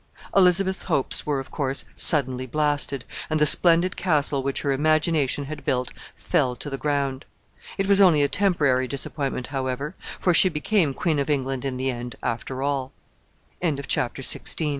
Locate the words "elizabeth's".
0.35-0.85